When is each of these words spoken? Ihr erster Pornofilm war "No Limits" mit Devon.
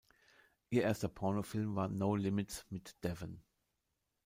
Ihr 0.71 0.81
erster 0.81 1.09
Pornofilm 1.09 1.75
war 1.75 1.87
"No 1.87 2.15
Limits" 2.15 2.65
mit 2.71 2.95
Devon. 3.03 3.43